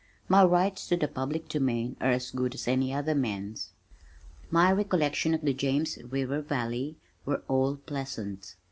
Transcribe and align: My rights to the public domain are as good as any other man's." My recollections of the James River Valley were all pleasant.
My 0.27 0.43
rights 0.43 0.87
to 0.87 0.97
the 0.97 1.07
public 1.07 1.47
domain 1.47 1.95
are 2.01 2.09
as 2.09 2.31
good 2.31 2.55
as 2.55 2.67
any 2.67 2.91
other 2.91 3.13
man's." 3.13 3.69
My 4.49 4.71
recollections 4.71 5.35
of 5.35 5.41
the 5.41 5.53
James 5.53 5.95
River 6.01 6.41
Valley 6.41 6.95
were 7.23 7.43
all 7.47 7.75
pleasant. 7.75 8.55